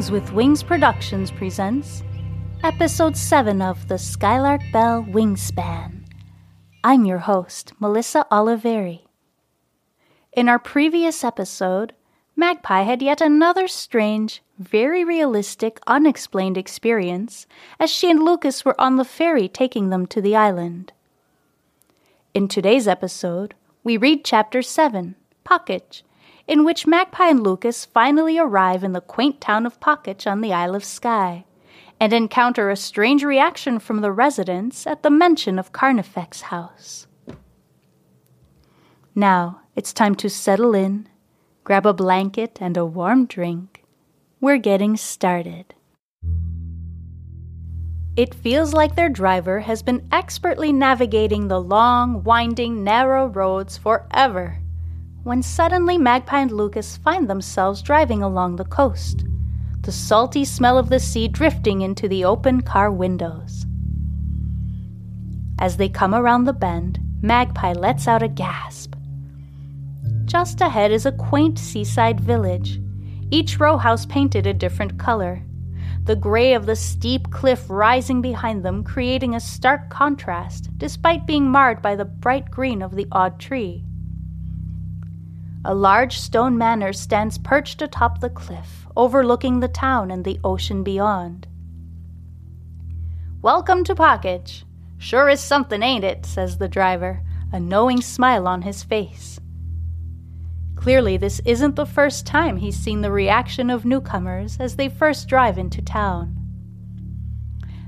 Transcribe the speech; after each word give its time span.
Things 0.00 0.10
with 0.10 0.32
Wings 0.32 0.62
Productions 0.62 1.30
presents 1.30 2.02
Episode 2.64 3.18
7 3.18 3.60
of 3.60 3.86
the 3.88 3.98
Skylark 3.98 4.62
Bell 4.72 5.04
Wingspan. 5.04 6.06
I'm 6.82 7.04
your 7.04 7.18
host, 7.18 7.74
Melissa 7.78 8.26
Oliveri. 8.32 9.02
In 10.32 10.48
our 10.48 10.58
previous 10.58 11.22
episode, 11.22 11.92
Magpie 12.34 12.80
had 12.80 13.02
yet 13.02 13.20
another 13.20 13.68
strange, 13.68 14.42
very 14.58 15.04
realistic, 15.04 15.78
unexplained 15.86 16.56
experience 16.56 17.46
as 17.78 17.90
she 17.90 18.10
and 18.10 18.22
Lucas 18.22 18.64
were 18.64 18.80
on 18.80 18.96
the 18.96 19.04
ferry 19.04 19.48
taking 19.48 19.90
them 19.90 20.06
to 20.06 20.22
the 20.22 20.34
island. 20.34 20.94
In 22.32 22.48
today's 22.48 22.88
episode, 22.88 23.52
we 23.84 23.98
read 23.98 24.24
Chapter 24.24 24.62
7, 24.62 25.14
Pocaid, 25.44 26.00
in 26.50 26.64
which 26.64 26.84
Magpie 26.84 27.28
and 27.28 27.44
Lucas 27.44 27.84
finally 27.84 28.36
arrive 28.36 28.82
in 28.82 28.92
the 28.92 29.00
quaint 29.00 29.40
town 29.40 29.64
of 29.64 29.78
Pocaid 29.78 30.26
on 30.26 30.40
the 30.40 30.52
Isle 30.52 30.74
of 30.74 30.82
Skye, 30.84 31.44
and 32.00 32.12
encounter 32.12 32.68
a 32.68 32.76
strange 32.76 33.22
reaction 33.22 33.78
from 33.78 34.00
the 34.00 34.10
residents 34.10 34.84
at 34.84 35.04
the 35.04 35.10
mention 35.10 35.60
of 35.60 35.70
Carnifex 35.70 36.40
House. 36.40 37.06
Now 39.14 39.60
it's 39.76 39.92
time 39.92 40.16
to 40.16 40.28
settle 40.28 40.74
in, 40.74 41.08
grab 41.62 41.86
a 41.86 41.92
blanket 41.92 42.58
and 42.60 42.76
a 42.76 42.84
warm 42.84 43.26
drink. 43.26 43.84
We're 44.40 44.58
getting 44.58 44.96
started. 44.96 45.72
It 48.16 48.34
feels 48.34 48.74
like 48.74 48.96
their 48.96 49.08
driver 49.08 49.60
has 49.60 49.84
been 49.84 50.08
expertly 50.10 50.72
navigating 50.72 51.46
the 51.46 51.60
long, 51.60 52.24
winding, 52.24 52.82
narrow 52.82 53.26
roads 53.28 53.78
forever 53.78 54.58
when 55.22 55.42
suddenly 55.42 55.98
Magpie 55.98 56.40
and 56.40 56.50
Lucas 56.50 56.96
find 56.96 57.28
themselves 57.28 57.82
driving 57.82 58.22
along 58.22 58.56
the 58.56 58.64
coast, 58.64 59.24
the 59.82 59.92
salty 59.92 60.44
smell 60.44 60.78
of 60.78 60.88
the 60.88 61.00
sea 61.00 61.28
drifting 61.28 61.82
into 61.82 62.08
the 62.08 62.24
open 62.24 62.60
car 62.62 62.90
windows. 62.90 63.66
As 65.58 65.76
they 65.76 65.88
come 65.88 66.14
around 66.14 66.44
the 66.44 66.54
bend, 66.54 66.98
Magpie 67.22 67.74
lets 67.74 68.08
out 68.08 68.22
a 68.22 68.28
gasp. 68.28 68.94
Just 70.24 70.60
ahead 70.60 70.90
is 70.90 71.04
a 71.04 71.12
quaint 71.12 71.58
seaside 71.58 72.20
village, 72.20 72.80
each 73.30 73.60
row 73.60 73.76
house 73.76 74.06
painted 74.06 74.46
a 74.46 74.54
different 74.54 74.98
color, 74.98 75.42
the 76.04 76.16
gray 76.16 76.54
of 76.54 76.64
the 76.64 76.76
steep 76.76 77.30
cliff 77.30 77.66
rising 77.68 78.22
behind 78.22 78.64
them 78.64 78.82
creating 78.82 79.34
a 79.34 79.40
stark 79.40 79.90
contrast, 79.90 80.70
despite 80.78 81.26
being 81.26 81.50
marred 81.50 81.82
by 81.82 81.94
the 81.94 82.06
bright 82.06 82.50
green 82.50 82.80
of 82.80 82.96
the 82.96 83.06
odd 83.12 83.38
tree. 83.38 83.84
A 85.62 85.74
large 85.74 86.18
stone 86.18 86.56
manor 86.56 86.94
stands 86.94 87.36
perched 87.36 87.82
atop 87.82 88.20
the 88.20 88.30
cliff, 88.30 88.86
overlooking 88.96 89.60
the 89.60 89.68
town 89.68 90.10
and 90.10 90.24
the 90.24 90.40
ocean 90.42 90.82
beyond. 90.82 91.46
Welcome 93.42 93.84
to 93.84 93.94
Pocaid. 93.94 94.64
Sure 94.96 95.28
is 95.28 95.38
something, 95.38 95.82
ain't 95.82 96.02
it? 96.02 96.24
says 96.24 96.56
the 96.56 96.66
driver, 96.68 97.20
a 97.52 97.60
knowing 97.60 98.00
smile 98.00 98.48
on 98.48 98.62
his 98.62 98.82
face. 98.82 99.38
Clearly, 100.76 101.18
this 101.18 101.42
isn't 101.44 101.76
the 101.76 101.84
first 101.84 102.24
time 102.24 102.56
he's 102.56 102.76
seen 102.76 103.02
the 103.02 103.12
reaction 103.12 103.68
of 103.68 103.84
newcomers 103.84 104.56
as 104.58 104.76
they 104.76 104.88
first 104.88 105.28
drive 105.28 105.58
into 105.58 105.82
town. 105.82 106.38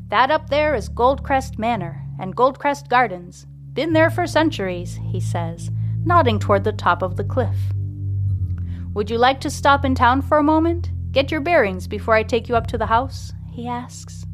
That 0.09 0.31
up 0.31 0.50
there 0.50 0.75
is 0.75 0.91
Goldcrest 0.91 1.59
Manor 1.59 2.03
and 2.21 2.37
Goldcrest 2.37 2.91
Gardens. 2.91 3.47
Been 3.72 3.94
there 3.94 4.11
for 4.11 4.27
centuries, 4.27 5.00
he 5.11 5.21
says 5.21 5.71
nodding 6.04 6.38
toward 6.38 6.64
the 6.64 6.72
top 6.72 7.02
of 7.02 7.16
the 7.16 7.24
cliff. 7.24 7.56
Would 8.94 9.10
you 9.10 9.18
like 9.18 9.40
to 9.40 9.50
stop 9.50 9.84
in 9.84 9.94
town 9.94 10.22
for 10.22 10.38
a 10.38 10.42
moment? 10.42 10.90
Get 11.12 11.30
your 11.30 11.40
bearings 11.40 11.86
before 11.86 12.14
I 12.14 12.22
take 12.22 12.48
you 12.48 12.56
up 12.56 12.66
to 12.68 12.78
the 12.78 12.86
house? 12.86 13.32
he 13.50 13.68
asks. 13.68 14.24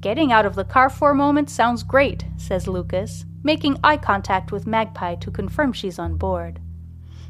Getting 0.00 0.32
out 0.32 0.46
of 0.46 0.54
the 0.54 0.64
car 0.64 0.90
for 0.90 1.10
a 1.10 1.14
moment 1.14 1.50
sounds 1.50 1.82
great, 1.82 2.24
says 2.36 2.68
Lucas, 2.68 3.24
making 3.42 3.78
eye 3.82 3.96
contact 3.96 4.52
with 4.52 4.66
Magpie 4.66 5.16
to 5.16 5.30
confirm 5.30 5.72
she's 5.72 5.98
on 5.98 6.16
board. 6.16 6.60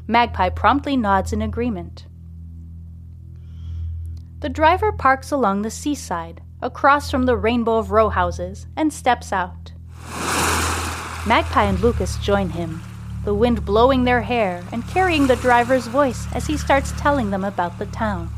Magpie 0.07 0.49
promptly 0.49 0.95
nods 0.95 1.33
in 1.33 1.41
agreement. 1.41 2.05
The 4.39 4.49
driver 4.49 4.91
parks 4.91 5.31
along 5.31 5.61
the 5.61 5.71
seaside, 5.71 6.41
across 6.61 7.09
from 7.09 7.23
the 7.23 7.37
rainbow 7.37 7.77
of 7.77 7.91
row 7.91 8.09
houses, 8.09 8.67
and 8.75 8.93
steps 8.93 9.31
out. 9.33 9.71
Magpie 11.27 11.63
and 11.63 11.79
Lucas 11.79 12.17
join 12.17 12.49
him, 12.49 12.83
the 13.23 13.33
wind 13.33 13.65
blowing 13.65 14.03
their 14.03 14.21
hair 14.21 14.63
and 14.71 14.87
carrying 14.87 15.25
the 15.25 15.35
driver's 15.37 15.87
voice 15.87 16.27
as 16.35 16.45
he 16.45 16.55
starts 16.55 16.93
telling 16.99 17.31
them 17.31 17.43
about 17.43 17.79
the 17.79 17.87
town. 17.87 18.29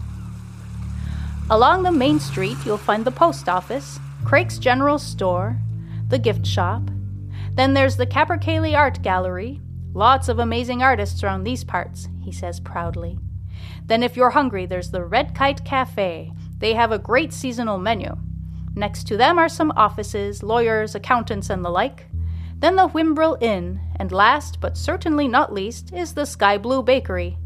Along 1.49 1.83
the 1.83 1.91
main 1.91 2.21
street, 2.21 2.55
you'll 2.65 2.77
find 2.77 3.03
the 3.03 3.11
post 3.11 3.49
office, 3.49 3.99
Crake's 4.23 4.57
General 4.57 4.97
Store, 4.99 5.57
the 6.07 6.17
gift 6.17 6.45
shop. 6.45 6.83
Then 7.53 7.73
there's 7.73 7.97
the 7.97 8.07
Capercaillie 8.07 8.77
Art 8.77 9.01
Gallery. 9.01 9.59
Lots 9.93 10.29
of 10.29 10.39
amazing 10.39 10.81
artists 10.81 11.21
around 11.23 11.43
these 11.43 11.65
parts, 11.65 12.07
he 12.21 12.31
says 12.31 12.61
proudly. 12.61 13.19
Then, 13.85 14.01
if 14.01 14.15
you're 14.15 14.29
hungry, 14.29 14.65
there's 14.65 14.91
the 14.91 15.03
Red 15.03 15.35
Kite 15.35 15.65
Cafe. 15.65 16.31
They 16.59 16.73
have 16.73 16.93
a 16.93 16.99
great 16.99 17.33
seasonal 17.33 17.79
menu. 17.79 18.17
Next 18.75 19.07
to 19.07 19.17
them 19.17 19.39
are 19.39 19.49
some 19.49 19.73
offices, 19.75 20.43
lawyers, 20.43 20.95
accountants, 20.95 21.49
and 21.49 21.65
the 21.65 21.69
like. 21.69 22.05
Then 22.59 22.75
the 22.75 22.89
Whimbrel 22.89 23.41
Inn, 23.41 23.79
and 23.97 24.11
last 24.11 24.59
but 24.59 24.77
certainly 24.77 25.27
not 25.27 25.53
least 25.53 25.93
is 25.93 26.13
the 26.13 26.25
Sky 26.25 26.57
Blue 26.57 26.81
Bakery. 26.81 27.37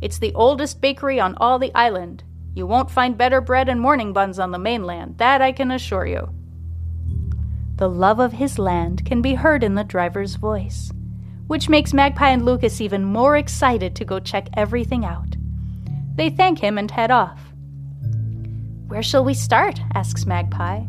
It's 0.00 0.18
the 0.18 0.34
oldest 0.34 0.80
bakery 0.80 1.20
on 1.20 1.36
all 1.36 1.58
the 1.58 1.74
island. 1.74 2.24
You 2.54 2.66
won't 2.66 2.90
find 2.90 3.18
better 3.18 3.40
bread 3.40 3.68
and 3.68 3.80
morning 3.80 4.12
buns 4.12 4.38
on 4.38 4.52
the 4.52 4.58
mainland, 4.58 5.18
that 5.18 5.42
I 5.42 5.52
can 5.52 5.70
assure 5.70 6.06
you. 6.06 6.30
The 7.76 7.90
love 7.90 8.20
of 8.20 8.32
his 8.32 8.58
land 8.58 9.04
can 9.04 9.20
be 9.20 9.34
heard 9.34 9.64
in 9.64 9.74
the 9.74 9.84
driver's 9.84 10.36
voice, 10.36 10.92
which 11.46 11.68
makes 11.68 11.92
Magpie 11.92 12.30
and 12.30 12.44
Lucas 12.44 12.80
even 12.80 13.04
more 13.04 13.36
excited 13.36 13.96
to 13.96 14.04
go 14.04 14.20
check 14.20 14.48
everything 14.54 15.04
out. 15.04 15.36
They 16.14 16.30
thank 16.30 16.60
him 16.60 16.78
and 16.78 16.90
head 16.90 17.10
off. 17.10 17.40
Where 18.86 19.02
shall 19.02 19.24
we 19.24 19.34
start? 19.34 19.80
asks 19.92 20.24
Magpie. 20.24 20.84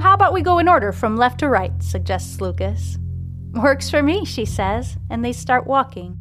How 0.00 0.14
about 0.14 0.32
we 0.32 0.42
go 0.42 0.58
in 0.58 0.68
order 0.68 0.92
from 0.92 1.16
left 1.16 1.40
to 1.40 1.48
right? 1.48 1.82
suggests 1.82 2.40
Lucas. 2.40 2.98
Works 3.52 3.90
for 3.90 4.02
me, 4.02 4.24
she 4.24 4.44
says, 4.44 4.96
and 5.10 5.24
they 5.24 5.32
start 5.32 5.66
walking. 5.66 6.16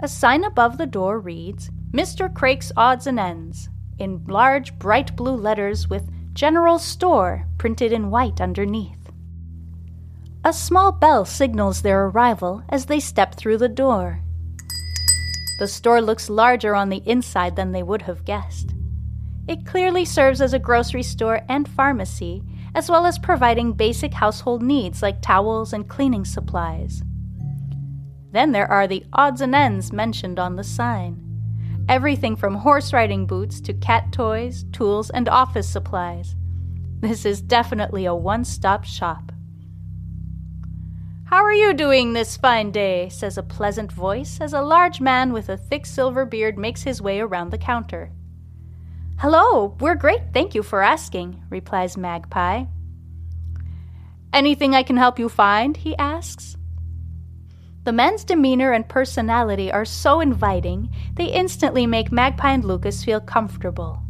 A 0.00 0.08
sign 0.08 0.44
above 0.44 0.78
the 0.78 0.86
door 0.86 1.20
reads 1.20 1.70
Mr. 1.92 2.32
Crake's 2.32 2.72
Odds 2.76 3.06
and 3.06 3.20
Ends 3.20 3.68
in 3.98 4.24
large 4.26 4.78
bright 4.78 5.14
blue 5.16 5.36
letters 5.36 5.88
with 5.88 6.10
General 6.32 6.78
Store 6.78 7.46
printed 7.58 7.92
in 7.92 8.10
white 8.10 8.40
underneath. 8.40 9.10
A 10.44 10.52
small 10.52 10.90
bell 10.90 11.24
signals 11.24 11.82
their 11.82 12.06
arrival 12.06 12.62
as 12.68 12.86
they 12.86 12.98
step 12.98 13.34
through 13.34 13.58
the 13.58 13.68
door. 13.68 14.22
The 15.58 15.68
store 15.68 16.00
looks 16.00 16.30
larger 16.30 16.74
on 16.74 16.88
the 16.88 17.02
inside 17.06 17.54
than 17.54 17.72
they 17.72 17.82
would 17.82 18.02
have 18.02 18.24
guessed. 18.24 18.74
It 19.48 19.66
clearly 19.66 20.04
serves 20.04 20.40
as 20.40 20.52
a 20.52 20.58
grocery 20.58 21.02
store 21.02 21.42
and 21.48 21.68
pharmacy, 21.68 22.42
as 22.74 22.90
well 22.90 23.06
as 23.06 23.18
providing 23.18 23.72
basic 23.72 24.14
household 24.14 24.62
needs 24.62 25.02
like 25.02 25.20
towels 25.20 25.72
and 25.72 25.88
cleaning 25.88 26.24
supplies. 26.24 27.02
Then 28.30 28.52
there 28.52 28.70
are 28.70 28.86
the 28.86 29.04
odds 29.12 29.40
and 29.40 29.54
ends 29.54 29.92
mentioned 29.92 30.38
on 30.38 30.56
the 30.56 30.64
sign 30.64 31.28
everything 31.88 32.36
from 32.36 32.54
horse 32.54 32.92
riding 32.92 33.26
boots 33.26 33.60
to 33.60 33.74
cat 33.74 34.12
toys, 34.12 34.64
tools, 34.72 35.10
and 35.10 35.28
office 35.28 35.68
supplies. 35.68 36.36
This 37.00 37.24
is 37.24 37.42
definitely 37.42 38.04
a 38.04 38.14
one 38.14 38.44
stop 38.44 38.84
shop. 38.84 39.32
How 41.24 41.42
are 41.42 41.52
you 41.52 41.74
doing 41.74 42.12
this 42.12 42.36
fine 42.36 42.70
day? 42.70 43.08
says 43.08 43.38
a 43.38 43.42
pleasant 43.42 43.90
voice 43.90 44.38
as 44.40 44.52
a 44.52 44.62
large 44.62 45.00
man 45.00 45.32
with 45.32 45.48
a 45.48 45.56
thick 45.56 45.86
silver 45.86 46.24
beard 46.24 46.58
makes 46.58 46.82
his 46.82 47.02
way 47.02 47.20
around 47.20 47.50
the 47.50 47.58
counter. 47.58 48.12
Hello, 49.18 49.76
we're 49.80 49.94
great, 49.94 50.20
thank 50.32 50.54
you 50.54 50.62
for 50.62 50.82
asking, 50.82 51.42
replies 51.48 51.96
Magpie. 51.96 52.64
Anything 54.32 54.74
I 54.74 54.82
can 54.82 54.96
help 54.96 55.18
you 55.18 55.28
find? 55.28 55.76
he 55.76 55.96
asks. 55.96 56.56
The 57.84 57.92
men's 57.92 58.24
demeanor 58.24 58.72
and 58.72 58.88
personality 58.88 59.70
are 59.70 59.84
so 59.84 60.20
inviting, 60.20 60.88
they 61.14 61.26
instantly 61.26 61.86
make 61.86 62.12
Magpie 62.12 62.52
and 62.52 62.64
Lucas 62.64 63.04
feel 63.04 63.20
comfortable. 63.20 64.02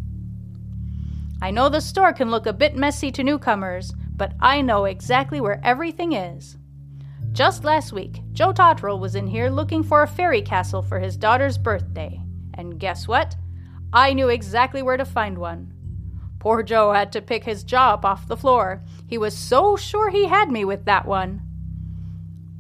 I 1.41 1.51
know 1.51 1.69
the 1.69 1.81
store 1.81 2.13
can 2.13 2.31
look 2.31 2.47
a 2.47 2.53
bit 2.53 2.77
messy 2.77 3.11
to 3.13 3.25
newcomers, 3.25 3.93
but 4.15 4.33
I 4.41 4.61
know 4.61 4.85
exactly 4.85 5.41
where 5.41 5.61
everything 5.65 6.13
is. 6.13 6.57
Just 7.33 7.65
last 7.65 7.93
week, 7.93 8.21
Joe 8.33 8.53
Totterell 8.53 9.01
was 9.01 9.15
in 9.15 9.27
here 9.27 9.49
looking 9.49 9.83
for 9.83 10.03
a 10.03 10.07
fairy 10.07 10.43
castle 10.43 10.83
for 10.83 11.01
his 11.01 11.17
daughter's 11.17 11.57
birthday. 11.59 12.21
And 12.55 12.79
guess 12.79 13.09
what? 13.09 13.35
I 13.93 14.15
knew 14.15 14.29
exactly 14.29 14.83
where 14.83 14.97
to 14.97 15.05
find 15.05 15.39
one. 15.39 15.73
Poor 16.39 16.63
Joe 16.63 16.93
had 16.93 17.13
to 17.13 17.23
pick 17.23 17.45
his 17.45 17.63
jaw 17.63 17.93
up 17.93 18.05
off 18.05 18.27
the 18.27 18.37
floor. 18.37 18.83
He 19.07 19.19
was 19.19 19.37
so 19.37 19.77
sure 19.77 20.11
he 20.11 20.27
had 20.27 20.51
me 20.51 20.65
with 20.65 20.87
that 20.87 21.07
one. 21.07 21.43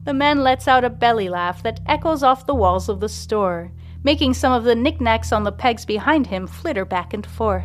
The 0.05 0.15
man 0.15 0.43
lets 0.43 0.69
out 0.69 0.85
a 0.85 0.91
belly 0.91 1.29
laugh 1.29 1.63
that 1.63 1.81
echoes 1.87 2.23
off 2.23 2.47
the 2.47 2.55
walls 2.55 2.89
of 2.89 3.01
the 3.01 3.09
store, 3.09 3.73
making 4.05 4.35
some 4.35 4.53
of 4.53 4.65
the 4.65 4.75
knickknacks 4.75 5.33
on 5.33 5.45
the 5.45 5.53
pegs 5.53 5.85
behind 5.85 6.27
him 6.27 6.47
flitter 6.47 6.85
back 6.85 7.15
and 7.15 7.27
forth. 7.27 7.65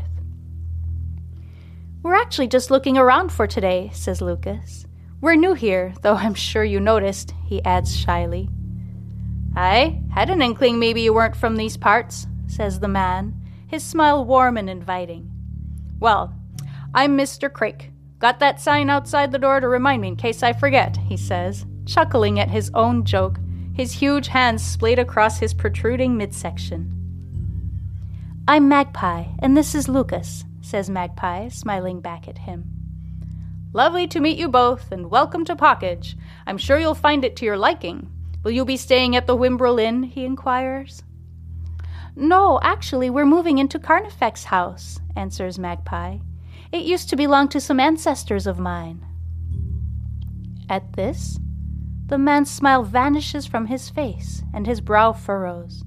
We're 2.04 2.16
actually 2.16 2.48
just 2.48 2.72
looking 2.72 2.98
around 2.98 3.32
for 3.32 3.48
today, 3.48 3.90
says 3.94 4.22
Lucas. 4.22 4.86
We're 5.20 5.36
new 5.36 5.56
here, 5.56 5.94
though 6.04 6.14
I'm 6.14 6.36
sure 6.36 6.64
you 6.64 6.80
noticed, 6.80 7.34
he 7.46 7.64
adds 7.66 7.98
shyly. 7.98 8.50
I 9.56 10.02
had 10.14 10.30
an 10.30 10.42
inkling 10.42 10.80
maybe 10.80 11.02
you 11.02 11.14
weren't 11.14 11.36
from 11.36 11.56
these 11.56 11.76
parts, 11.76 12.28
says 12.48 12.80
the 12.80 12.88
man, 12.88 13.34
his 13.68 13.84
smile 13.84 14.24
warm 14.24 14.56
and 14.58 14.70
inviting. 14.70 15.30
Well, 16.00 16.34
I'm 16.94 17.18
Mr. 17.18 17.52
Crake. 17.52 17.92
Got 18.18 18.40
that 18.40 18.62
sign 18.62 18.90
outside 18.90 19.32
the 19.32 19.38
door 19.38 19.60
to 19.60 19.68
remind 19.68 20.02
me 20.02 20.08
in 20.08 20.16
case 20.16 20.42
I 20.42 20.54
forget, 20.54 20.96
he 20.98 21.18
says, 21.18 21.66
chuckling 21.86 22.40
at 22.40 22.50
his 22.50 22.72
own 22.74 23.04
joke, 23.04 23.38
his 23.74 23.92
huge 23.92 24.30
hands 24.30 24.64
splayed 24.64 25.00
across 25.00 25.40
his 25.40 25.54
protruding 25.54 26.18
midsection. 26.18 26.94
I'm 28.48 28.70
Magpie, 28.70 29.26
and 29.40 29.58
this 29.58 29.76
is 29.76 29.90
Lucas, 29.90 30.46
says 30.62 30.90
Magpie, 30.90 31.50
smiling 31.50 32.00
back 32.00 32.30
at 32.30 32.40
him. 32.40 32.72
Lovely 33.74 34.08
to 34.08 34.22
meet 34.22 34.38
you 34.38 34.48
both, 34.48 34.94
and 34.94 35.12
welcome 35.12 35.44
to 35.44 35.56
Pocaid. 35.56 36.16
I'm 36.48 36.58
sure 36.58 36.80
you'll 36.80 36.96
find 36.96 37.26
it 37.26 37.36
to 37.36 37.46
your 37.46 37.58
liking. 37.58 38.10
Will 38.44 38.52
you 38.52 38.64
be 38.64 38.78
staying 38.78 39.18
at 39.18 39.28
the 39.28 39.36
Whimbrel 39.36 39.82
Inn? 39.82 40.04
he 40.04 40.24
inquires. 40.24 41.04
No, 42.20 42.60
actually, 42.64 43.12
we're 43.12 43.28
moving 43.28 43.60
into 43.60 43.78
Carnifex 43.78 44.46
House, 44.46 45.00
answers 45.16 45.60
Magpie. 45.60 46.18
It 46.72 46.84
used 46.84 47.10
to 47.10 47.16
belong 47.16 47.48
to 47.50 47.62
some 47.62 47.80
ancestors 47.80 48.48
of 48.48 48.58
mine. 48.58 49.06
At 50.68 50.94
this, 50.94 51.38
the 52.08 52.18
man's 52.18 52.50
smile 52.50 52.82
vanishes 52.82 53.46
from 53.46 53.68
his 53.68 53.92
face 53.92 54.42
and 54.52 54.66
his 54.66 54.82
brow 54.82 55.14
furrows. 55.14 55.84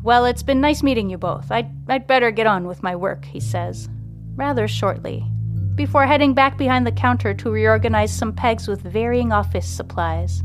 Well, 0.00 0.26
it's 0.26 0.44
been 0.44 0.60
nice 0.60 0.80
meeting 0.80 1.10
you 1.10 1.18
both. 1.18 1.50
I'd, 1.50 1.90
I'd 1.90 2.06
better 2.06 2.30
get 2.30 2.46
on 2.46 2.68
with 2.68 2.84
my 2.84 2.94
work, 2.94 3.24
he 3.24 3.40
says, 3.40 3.88
rather 4.36 4.68
shortly, 4.68 5.26
before 5.74 6.06
heading 6.06 6.34
back 6.34 6.56
behind 6.56 6.86
the 6.86 6.92
counter 6.92 7.34
to 7.34 7.50
reorganize 7.50 8.16
some 8.16 8.32
pegs 8.32 8.68
with 8.68 8.82
varying 8.82 9.32
office 9.32 9.66
supplies. 9.66 10.44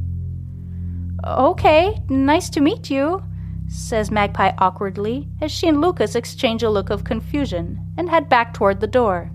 Okay, 1.24 2.02
nice 2.10 2.50
to 2.50 2.62
meet 2.62 2.90
you, 2.90 3.24
says 3.68 4.12
Magpie 4.12 4.52
awkwardly 4.58 5.28
as 5.42 5.52
she 5.52 5.68
and 5.68 5.82
Lucas 5.82 6.16
exchange 6.16 6.64
a 6.64 6.70
look 6.70 6.90
of 6.90 7.04
confusion 7.04 7.80
and 7.98 8.10
head 8.10 8.30
back 8.30 8.54
toward 8.54 8.80
the 8.80 8.88
door. 8.88 9.32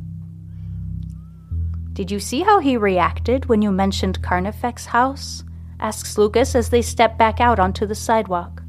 Did 1.93 2.11
you 2.11 2.21
see 2.21 2.41
how 2.41 2.61
he 2.61 2.77
reacted 2.77 3.47
when 3.47 3.63
you 3.63 3.71
mentioned 3.71 4.23
Carnifex 4.23 4.87
House? 4.87 5.45
asks 5.81 6.19
Lucas 6.19 6.55
as 6.55 6.71
they 6.71 6.83
step 6.83 7.19
back 7.19 7.41
out 7.41 7.59
onto 7.59 7.87
the 7.87 7.95
sidewalk. 7.95 8.63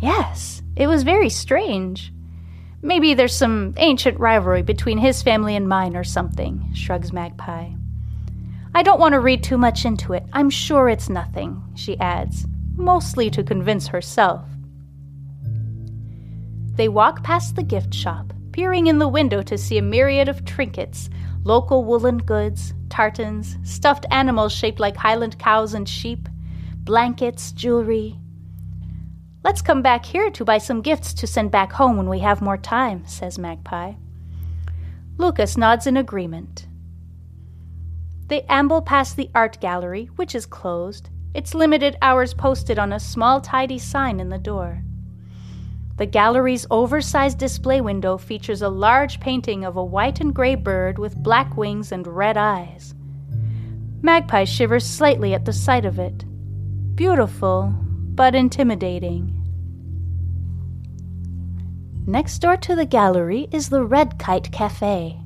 Yes, 0.00 0.62
it 0.76 0.86
was 0.86 1.02
very 1.02 1.28
strange. 1.28 2.12
Maybe 2.82 3.12
there's 3.12 3.34
some 3.34 3.74
ancient 3.76 4.18
rivalry 4.18 4.62
between 4.62 4.98
his 4.98 5.22
family 5.22 5.54
and 5.54 5.68
mine 5.68 5.96
or 5.96 6.04
something, 6.04 6.72
shrugs 6.74 7.12
Magpie. 7.12 7.70
I 8.74 8.82
don't 8.82 9.00
want 9.00 9.12
to 9.12 9.20
read 9.20 9.42
too 9.42 9.58
much 9.58 9.84
into 9.84 10.12
it. 10.12 10.24
I'm 10.32 10.48
sure 10.48 10.88
it's 10.88 11.10
nothing, 11.10 11.62
she 11.74 11.98
adds, 11.98 12.46
mostly 12.76 13.30
to 13.30 13.42
convince 13.42 13.88
herself. 13.88 14.44
They 16.74 16.88
walk 16.88 17.22
past 17.22 17.56
the 17.56 17.62
gift 17.62 17.92
shop, 17.92 18.32
peering 18.52 18.86
in 18.86 18.98
the 18.98 19.08
window 19.08 19.42
to 19.42 19.58
see 19.58 19.78
a 19.78 19.82
myriad 19.82 20.28
of 20.28 20.44
trinkets 20.44 21.10
local 21.44 21.84
woolen 21.84 22.18
goods, 22.18 22.74
tartans, 22.88 23.56
stuffed 23.62 24.06
animals 24.10 24.52
shaped 24.52 24.80
like 24.80 24.96
Highland 24.96 25.38
cows 25.38 25.74
and 25.74 25.88
sheep, 25.88 26.28
blankets, 26.84 27.52
jewelry. 27.52 28.18
Let's 29.42 29.62
come 29.62 29.80
back 29.80 30.04
here 30.04 30.30
to 30.30 30.44
buy 30.44 30.58
some 30.58 30.82
gifts 30.82 31.14
to 31.14 31.26
send 31.26 31.50
back 31.50 31.72
home 31.72 31.96
when 31.96 32.08
we 32.08 32.18
have 32.18 32.42
more 32.42 32.58
time, 32.58 33.06
says 33.06 33.38
Magpie. 33.38 33.94
Lucas 35.16 35.56
nods 35.56 35.86
in 35.86 35.96
agreement. 35.96 36.66
They 38.26 38.42
amble 38.42 38.82
past 38.82 39.16
the 39.16 39.30
art 39.34 39.60
gallery, 39.60 40.10
which 40.16 40.34
is 40.34 40.46
closed, 40.46 41.08
its 41.34 41.54
limited 41.54 41.96
hours 42.02 42.34
posted 42.34 42.78
on 42.78 42.92
a 42.92 43.00
small, 43.00 43.40
tidy 43.40 43.78
sign 43.78 44.20
in 44.20 44.28
the 44.28 44.38
door. 44.38 44.82
The 45.96 46.06
gallery's 46.06 46.66
oversized 46.70 47.38
display 47.38 47.80
window 47.80 48.16
features 48.16 48.62
a 48.62 48.68
large 48.68 49.20
painting 49.20 49.64
of 49.64 49.76
a 49.76 49.84
white 49.84 50.20
and 50.20 50.34
gray 50.34 50.54
bird 50.54 50.98
with 50.98 51.22
black 51.22 51.56
wings 51.56 51.92
and 51.92 52.06
red 52.06 52.36
eyes. 52.36 52.94
Magpie 54.02 54.44
shivers 54.44 54.86
slightly 54.86 55.34
at 55.34 55.44
the 55.44 55.52
sight 55.52 55.84
of 55.84 55.98
it. 55.98 56.24
Beautiful, 56.96 57.74
but 58.14 58.34
intimidating. 58.34 59.36
Next 62.06 62.38
door 62.38 62.56
to 62.56 62.74
the 62.74 62.86
gallery 62.86 63.46
is 63.52 63.68
the 63.68 63.84
Red 63.84 64.18
Kite 64.18 64.50
Cafe 64.50 65.19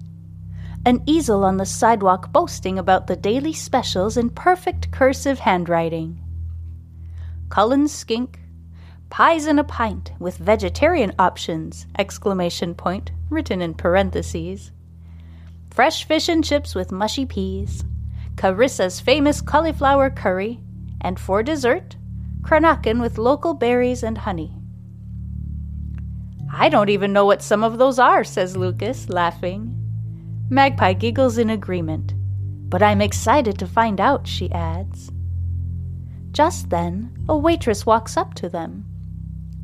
an 0.87 1.03
easel 1.07 1.45
on 1.45 1.57
the 1.57 1.65
sidewalk 1.65 2.31
boasting 2.31 2.79
about 2.79 3.07
the 3.07 3.17
daily 3.17 3.53
specials 3.53 4.17
in 4.17 4.29
perfect 4.29 4.91
cursive 4.91 5.39
handwriting. 5.39 6.21
Cullen's 7.49 7.93
skink, 7.93 8.41
pies 9.09 9.47
in 9.47 9.59
a 9.59 9.65
pint 9.65 10.13
with 10.19 10.37
vegetarian 10.37 11.15
options, 11.19 11.87
exclamation 11.99 12.75
point, 12.75 13.13
written 13.31 13.63
in 13.63 13.73
parentheses. 13.73 14.73
Fresh 15.71 16.05
fish 16.05 16.29
and 16.29 16.45
chips 16.45 16.75
with 16.75 16.93
mushy 16.93 17.25
peas, 17.25 17.85
Carissa's 18.37 19.01
famous 19.01 19.41
cauliflower 19.41 20.11
curry, 20.11 20.61
and 21.01 21.19
for 21.19 21.43
dessert, 21.43 21.97
Cranachan 22.43 23.01
with 23.01 23.17
local 23.17 23.55
berries 23.55 24.03
and 24.03 24.19
honey. 24.19 24.53
I 26.53 26.69
don't 26.69 26.91
even 26.91 27.13
know 27.13 27.25
what 27.25 27.43
some 27.43 27.65
of 27.65 27.79
those 27.79 27.99
are, 27.99 28.23
says 28.23 28.57
Lucas, 28.57 29.09
laughing. 29.09 29.74
Magpie 30.51 30.93
giggles 30.93 31.39
in 31.39 31.51
agreement. 31.51 32.15
But 32.69 32.83
I'm 32.83 33.01
excited 33.01 33.59
to 33.59 33.67
find 33.67 34.01
out, 34.01 34.27
she 34.27 34.51
adds. 34.53 35.11
Just 36.33 36.71
then, 36.71 37.25
a 37.29 37.37
waitress 37.37 37.87
walks 37.87 38.17
up 38.17 38.35
to 38.35 38.49
them. 38.49 38.85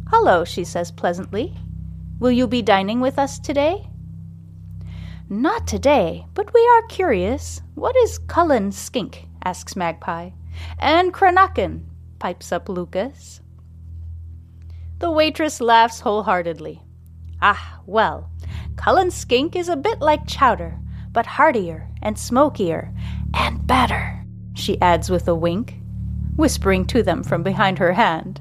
Hello, 0.09 0.45
she 0.45 0.65
says 0.65 0.91
pleasantly. 0.91 1.57
Will 2.19 2.31
you 2.31 2.47
be 2.47 2.63
dining 2.63 3.01
with 3.01 3.19
us 3.19 3.39
today? 3.39 3.89
Not 5.29 5.67
today, 5.67 6.27
but 6.35 6.53
we 6.55 6.67
are 6.75 6.87
curious. 6.89 7.61
What 7.75 7.97
is 7.97 8.19
Cullen 8.19 8.73
Skink? 8.73 9.27
asks 9.45 9.77
Magpie. 9.77 10.31
And 10.79 11.13
Cranachan, 11.13 11.85
pipes 12.19 12.53
up 12.53 12.69
Lucas. 12.69 13.41
The 14.99 15.11
waitress 15.11 15.61
laughs 15.61 16.01
wholeheartedly. 16.01 16.83
Ah, 17.41 17.81
well, 17.87 18.31
Cullen 18.81 19.11
skink 19.11 19.57
is 19.57 19.69
a 19.69 19.77
bit 19.77 20.01
like 20.01 20.27
chowder, 20.27 20.79
but 21.13 21.27
heartier 21.27 21.87
and 22.01 22.19
smokier 22.19 22.91
and 23.35 23.67
better, 23.67 24.25
she 24.55 24.81
adds 24.81 25.11
with 25.11 25.29
a 25.29 25.35
wink, 25.35 25.75
whispering 26.37 26.87
to 26.87 27.03
them 27.03 27.23
from 27.23 27.43
behind 27.43 27.79
her 27.79 27.93
hand. 27.93 28.41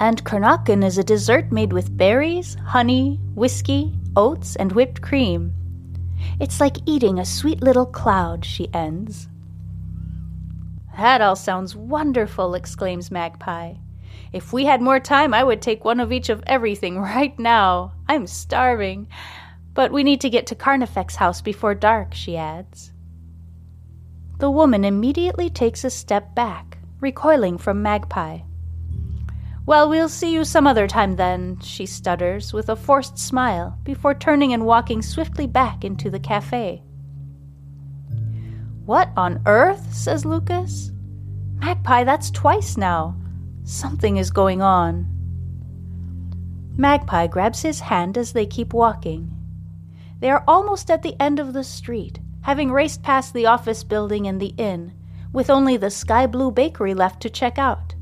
And 0.00 0.24
Cranachan 0.24 0.84
is 0.84 0.98
a 0.98 1.04
dessert 1.04 1.52
made 1.52 1.72
with 1.72 1.96
berries, 1.96 2.56
honey, 2.66 3.20
whiskey, 3.36 3.92
oats, 4.16 4.56
and 4.56 4.72
whipped 4.72 5.00
cream. 5.00 5.54
It's 6.40 6.58
like 6.58 6.78
eating 6.84 7.20
a 7.20 7.24
sweet 7.24 7.62
little 7.62 7.86
cloud, 7.86 8.44
she 8.44 8.74
ends. 8.74 9.28
That 10.96 11.20
all 11.20 11.36
sounds 11.36 11.76
wonderful, 11.76 12.56
exclaims 12.56 13.12
Magpie. 13.12 13.74
If 14.32 14.52
we 14.52 14.64
had 14.64 14.82
more 14.82 15.00
time, 15.00 15.32
I 15.32 15.44
would 15.44 15.62
take 15.62 15.84
one 15.84 16.00
of 16.00 16.12
each 16.12 16.28
of 16.28 16.42
everything 16.46 16.98
right 17.14 17.38
now. 17.38 17.92
I'm 18.08 18.26
starving. 18.26 19.08
But 19.74 19.92
we 19.92 20.04
need 20.04 20.20
to 20.20 20.30
get 20.30 20.46
to 20.48 20.54
Carnifex 20.54 21.16
house 21.16 21.40
before 21.40 21.74
dark, 21.74 22.14
she 22.14 22.36
adds. 22.36 22.92
The 24.38 24.50
woman 24.50 24.84
immediately 24.84 25.50
takes 25.50 25.84
a 25.84 25.90
step 25.90 26.34
back, 26.34 26.78
recoiling 27.00 27.58
from 27.58 27.82
Magpie. 27.82 28.40
Well, 29.66 29.88
we'll 29.88 30.10
see 30.10 30.32
you 30.32 30.44
some 30.44 30.66
other 30.66 30.86
time 30.86 31.16
then, 31.16 31.58
she 31.60 31.86
stutters 31.86 32.52
with 32.52 32.68
a 32.68 32.76
forced 32.76 33.18
smile 33.18 33.78
before 33.82 34.14
turning 34.14 34.52
and 34.52 34.66
walking 34.66 35.00
swiftly 35.00 35.46
back 35.46 35.84
into 35.84 36.10
the 36.10 36.18
cafe. 36.18 36.82
What 38.84 39.10
on 39.16 39.40
earth? 39.46 39.94
says 39.94 40.26
Lucas. 40.26 40.92
Magpie, 41.54 42.04
that's 42.04 42.30
twice 42.30 42.76
now. 42.76 43.16
Something 43.64 44.18
is 44.18 44.30
going 44.30 44.60
on. 44.60 45.06
Magpie 46.76 47.26
grabs 47.26 47.62
his 47.62 47.80
hand 47.80 48.18
as 48.18 48.32
they 48.32 48.46
keep 48.46 48.74
walking. 48.74 49.30
They 50.20 50.30
are 50.30 50.44
almost 50.46 50.90
at 50.90 51.02
the 51.02 51.20
end 51.20 51.38
of 51.38 51.52
the 51.54 51.64
street, 51.64 52.20
having 52.42 52.70
raced 52.70 53.02
past 53.02 53.32
the 53.32 53.46
office 53.46 53.82
building 53.82 54.26
and 54.26 54.40
the 54.40 54.54
inn, 54.58 54.92
with 55.32 55.48
only 55.48 55.76
the 55.76 55.90
sky 55.90 56.26
blue 56.26 56.50
bakery 56.50 56.94
left 56.94 57.22
to 57.22 57.30
check 57.30 57.58
out. 57.58 57.94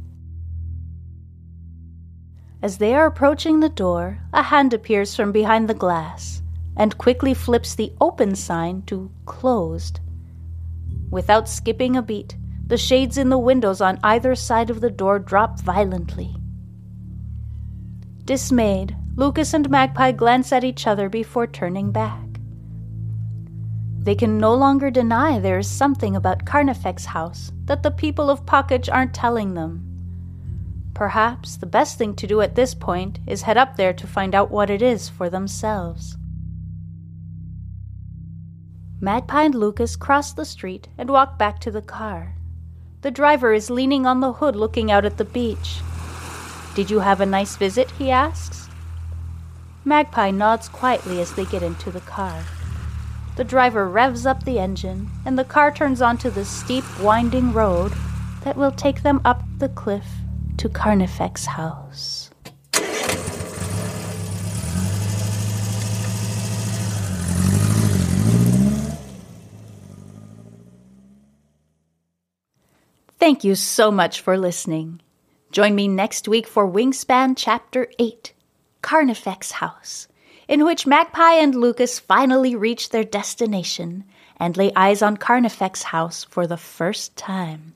As 2.60 2.78
they 2.78 2.94
are 2.94 3.06
approaching 3.06 3.60
the 3.60 3.68
door, 3.68 4.20
a 4.32 4.42
hand 4.42 4.72
appears 4.74 5.14
from 5.14 5.32
behind 5.32 5.68
the 5.68 5.74
glass 5.74 6.42
and 6.76 6.98
quickly 6.98 7.34
flips 7.34 7.74
the 7.74 7.92
open 8.00 8.34
sign 8.34 8.82
to 8.82 9.10
closed. 9.26 10.00
Without 11.10 11.48
skipping 11.48 11.96
a 11.96 12.02
beat, 12.02 12.36
the 12.66 12.76
shades 12.76 13.18
in 13.18 13.28
the 13.28 13.38
windows 13.38 13.80
on 13.80 13.98
either 14.02 14.34
side 14.34 14.70
of 14.70 14.80
the 14.80 14.90
door 14.90 15.18
drop 15.18 15.60
violently, 15.60 16.36
Dismayed, 18.24 18.96
Lucas 19.16 19.52
and 19.52 19.68
Magpie 19.68 20.12
glance 20.12 20.52
at 20.52 20.62
each 20.62 20.86
other 20.86 21.08
before 21.08 21.48
turning 21.48 21.90
back. 21.90 22.24
They 23.98 24.14
can 24.14 24.38
no 24.38 24.54
longer 24.54 24.90
deny 24.90 25.38
there 25.38 25.58
is 25.58 25.68
something 25.68 26.14
about 26.14 26.46
Carnifex 26.46 27.04
House 27.04 27.52
that 27.64 27.82
the 27.82 27.90
people 27.90 28.30
of 28.30 28.46
Pocaid 28.46 28.88
aren't 28.88 29.12
telling 29.12 29.54
them. 29.54 29.88
Perhaps 30.94 31.56
the 31.56 31.66
best 31.66 31.98
thing 31.98 32.14
to 32.16 32.26
do 32.26 32.40
at 32.40 32.54
this 32.54 32.74
point 32.74 33.18
is 33.26 33.42
head 33.42 33.56
up 33.56 33.76
there 33.76 33.92
to 33.92 34.06
find 34.06 34.34
out 34.34 34.50
what 34.50 34.70
it 34.70 34.82
is 34.82 35.08
for 35.08 35.28
themselves. 35.28 36.16
Magpie 39.00 39.42
and 39.42 39.54
Lucas 39.54 39.96
cross 39.96 40.32
the 40.32 40.44
street 40.44 40.88
and 40.96 41.10
walk 41.10 41.38
back 41.38 41.58
to 41.60 41.72
the 41.72 41.82
car. 41.82 42.36
The 43.02 43.10
driver 43.10 43.52
is 43.52 43.68
leaning 43.68 44.06
on 44.06 44.20
the 44.20 44.34
hood 44.34 44.54
looking 44.54 44.90
out 44.92 45.04
at 45.04 45.16
the 45.16 45.24
beach. 45.24 45.80
Did 46.76 46.88
you 46.88 47.00
have 47.00 47.20
a 47.20 47.26
nice 47.26 47.56
visit? 47.56 47.90
he 47.92 48.12
asks. 48.12 48.68
Magpie 49.84 50.30
nods 50.30 50.68
quietly 50.68 51.20
as 51.20 51.32
they 51.32 51.44
get 51.44 51.64
into 51.64 51.90
the 51.90 52.00
car. 52.00 52.44
The 53.34 53.42
driver 53.42 53.88
revs 53.88 54.24
up 54.24 54.44
the 54.44 54.60
engine, 54.60 55.10
and 55.24 55.36
the 55.36 55.42
car 55.44 55.72
turns 55.72 56.00
onto 56.00 56.30
the 56.30 56.44
steep, 56.44 56.84
winding 57.00 57.52
road 57.52 57.92
that 58.44 58.56
will 58.56 58.70
take 58.70 59.02
them 59.02 59.20
up 59.24 59.42
the 59.58 59.68
cliff 59.68 60.06
to 60.58 60.68
Carnifex 60.68 61.46
House. 61.46 62.21
Thank 73.22 73.44
you 73.44 73.54
so 73.54 73.92
much 73.92 74.20
for 74.20 74.36
listening. 74.36 75.00
Join 75.52 75.76
me 75.76 75.86
next 75.86 76.26
week 76.26 76.44
for 76.44 76.68
Wingspan 76.68 77.34
Chapter 77.36 77.86
8 78.00 78.32
Carnifex 78.82 79.52
House, 79.52 80.08
in 80.48 80.64
which 80.64 80.88
Magpie 80.88 81.34
and 81.34 81.54
Lucas 81.54 82.00
finally 82.00 82.56
reach 82.56 82.88
their 82.88 83.04
destination 83.04 84.02
and 84.40 84.56
lay 84.56 84.72
eyes 84.74 85.02
on 85.02 85.16
Carnifex 85.16 85.84
House 85.84 86.24
for 86.24 86.48
the 86.48 86.56
first 86.56 87.16
time. 87.16 87.74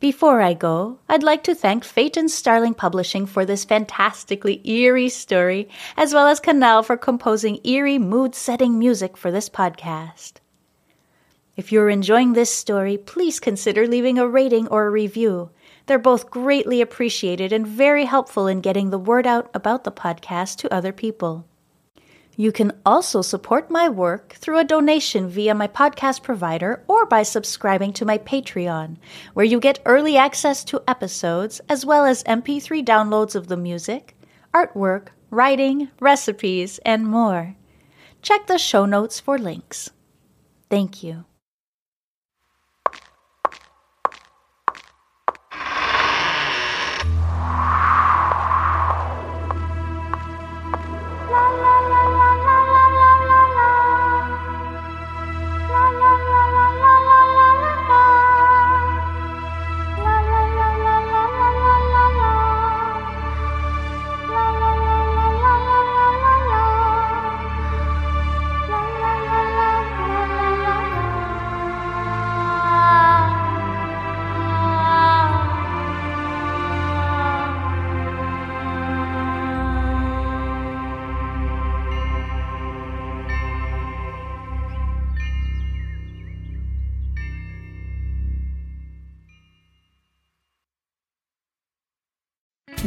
Before 0.00 0.40
I 0.40 0.54
go, 0.54 0.98
I'd 1.08 1.22
like 1.22 1.44
to 1.44 1.54
thank 1.54 1.84
Phaeton 1.84 2.30
Starling 2.30 2.74
Publishing 2.74 3.24
for 3.24 3.44
this 3.46 3.64
fantastically 3.64 4.68
eerie 4.68 5.08
story, 5.08 5.68
as 5.96 6.12
well 6.12 6.26
as 6.26 6.40
Cannelle 6.40 6.84
for 6.84 6.96
composing 6.96 7.60
eerie 7.62 8.00
mood 8.00 8.34
setting 8.34 8.80
music 8.80 9.16
for 9.16 9.30
this 9.30 9.48
podcast. 9.48 10.40
If 11.56 11.70
you're 11.70 11.88
enjoying 11.88 12.32
this 12.32 12.52
story, 12.52 12.98
please 12.98 13.38
consider 13.38 13.86
leaving 13.86 14.18
a 14.18 14.26
rating 14.26 14.66
or 14.68 14.86
a 14.86 14.90
review. 14.90 15.50
They're 15.86 15.98
both 16.00 16.30
greatly 16.30 16.80
appreciated 16.80 17.52
and 17.52 17.66
very 17.66 18.06
helpful 18.06 18.48
in 18.48 18.60
getting 18.60 18.90
the 18.90 18.98
word 18.98 19.26
out 19.26 19.50
about 19.54 19.84
the 19.84 19.92
podcast 19.92 20.56
to 20.58 20.74
other 20.74 20.92
people. 20.92 21.46
You 22.36 22.50
can 22.50 22.72
also 22.84 23.22
support 23.22 23.70
my 23.70 23.88
work 23.88 24.32
through 24.32 24.58
a 24.58 24.64
donation 24.64 25.28
via 25.28 25.54
my 25.54 25.68
podcast 25.68 26.24
provider 26.24 26.82
or 26.88 27.06
by 27.06 27.22
subscribing 27.22 27.92
to 27.94 28.04
my 28.04 28.18
Patreon, 28.18 28.96
where 29.34 29.46
you 29.46 29.60
get 29.60 29.78
early 29.84 30.16
access 30.16 30.64
to 30.64 30.82
episodes 30.88 31.60
as 31.68 31.86
well 31.86 32.04
as 32.04 32.24
MP3 32.24 32.84
downloads 32.84 33.36
of 33.36 33.46
the 33.46 33.56
music, 33.56 34.16
artwork, 34.52 35.08
writing, 35.30 35.90
recipes, 36.00 36.80
and 36.84 37.06
more. 37.06 37.54
Check 38.22 38.48
the 38.48 38.58
show 38.58 38.84
notes 38.84 39.20
for 39.20 39.38
links. 39.38 39.90
Thank 40.68 41.04
you. 41.04 41.26